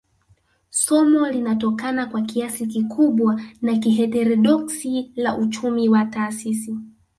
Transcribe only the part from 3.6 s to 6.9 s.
na kiheterodoksi la uchumi wa taasisi